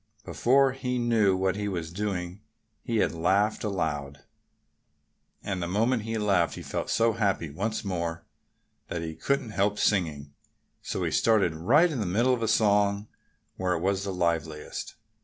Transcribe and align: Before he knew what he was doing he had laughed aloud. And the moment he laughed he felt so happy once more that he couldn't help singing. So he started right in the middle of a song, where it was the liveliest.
Before 0.25 0.71
he 0.71 0.97
knew 0.97 1.37
what 1.37 1.55
he 1.55 1.67
was 1.67 1.91
doing 1.93 2.41
he 2.81 2.97
had 2.97 3.11
laughed 3.11 3.63
aloud. 3.63 4.23
And 5.43 5.61
the 5.61 5.67
moment 5.67 6.01
he 6.01 6.17
laughed 6.17 6.55
he 6.55 6.63
felt 6.63 6.89
so 6.89 7.13
happy 7.13 7.51
once 7.51 7.85
more 7.85 8.25
that 8.87 9.03
he 9.03 9.13
couldn't 9.13 9.51
help 9.51 9.77
singing. 9.77 10.33
So 10.81 11.03
he 11.03 11.11
started 11.11 11.53
right 11.55 11.91
in 11.91 11.99
the 11.99 12.07
middle 12.07 12.33
of 12.33 12.41
a 12.41 12.47
song, 12.47 13.09
where 13.57 13.73
it 13.73 13.81
was 13.81 14.03
the 14.03 14.11
liveliest. 14.11 14.95